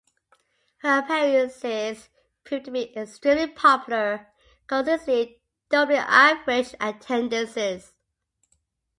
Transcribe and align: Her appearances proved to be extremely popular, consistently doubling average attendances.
Her 0.77 0.97
appearances 1.01 2.09
proved 2.43 2.65
to 2.65 2.71
be 2.71 2.97
extremely 2.97 3.45
popular, 3.45 4.29
consistently 4.65 5.43
doubling 5.69 5.97
average 5.99 6.73
attendances. 6.81 7.93